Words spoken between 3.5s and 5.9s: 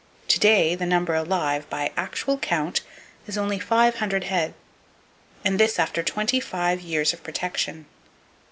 five hundred head; and this